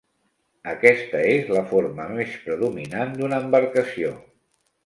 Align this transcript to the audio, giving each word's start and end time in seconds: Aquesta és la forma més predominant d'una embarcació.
Aquesta 0.71 1.19
és 1.33 1.51
la 1.57 1.63
forma 1.73 2.09
més 2.15 2.33
predominant 2.47 3.15
d'una 3.21 3.43
embarcació. 3.47 4.19